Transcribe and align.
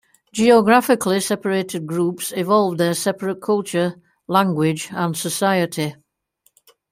Geographically 0.33 1.19
separated 1.19 1.85
groups 1.85 2.31
evolved 2.35 2.79
their 2.79 2.95
separate 2.95 3.39
culture, 3.39 4.01
language 4.27 4.87
and 4.91 5.15
society. 5.15 5.93